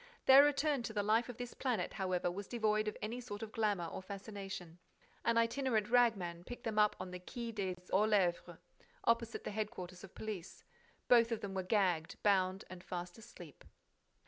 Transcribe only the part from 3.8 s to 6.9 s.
or fascination. An itinerant rag man picked them